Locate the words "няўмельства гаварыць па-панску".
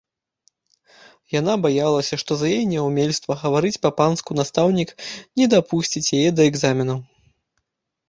2.73-4.31